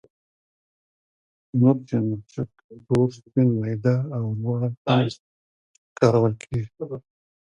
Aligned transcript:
مرچ 1.59 1.87
یا 1.93 1.99
مرچک 2.09 2.49
تور، 2.85 3.07
سپین، 3.17 3.47
میده 3.59 3.95
او 4.15 4.23
لواړ 4.39 4.59
هم 4.63 4.73
کارول 5.99 6.33
کېږي. 6.41 6.65